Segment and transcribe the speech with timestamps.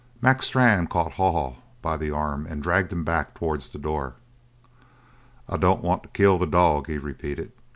[0.19, 4.15] Mac Strann caught Haw Haw by the arm and dragged him back towards the door.
[5.47, 7.51] "I don't want to kill the dog," he repeated.